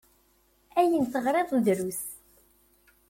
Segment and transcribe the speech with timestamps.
[0.79, 2.03] Ayen teɣriḍ drus.